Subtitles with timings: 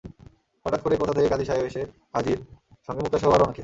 [0.65, 1.81] হঠাৎ করেই কোথা থেকে কাজি সাহেব এসে
[2.13, 2.37] হাজির,
[2.87, 3.59] সঙ্গে মুক্তাসহ আরও অনেকে।